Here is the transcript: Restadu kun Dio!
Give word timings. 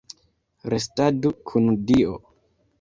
Restadu 0.75 1.33
kun 1.53 1.71
Dio! 1.87 2.19